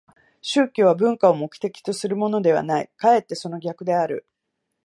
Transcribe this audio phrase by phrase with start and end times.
[0.41, 4.25] 宗教は文化を目的とするものではない、かえってその逆である。